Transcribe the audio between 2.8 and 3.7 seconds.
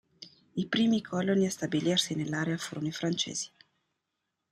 i francesi.